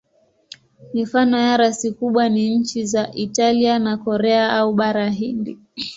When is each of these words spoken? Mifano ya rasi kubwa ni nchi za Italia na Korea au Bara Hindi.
Mifano 0.93 1.37
ya 1.39 1.57
rasi 1.57 1.91
kubwa 1.91 2.29
ni 2.29 2.55
nchi 2.55 2.85
za 2.85 3.11
Italia 3.13 3.79
na 3.79 3.97
Korea 3.97 4.51
au 4.53 4.73
Bara 4.73 5.09
Hindi. 5.09 5.59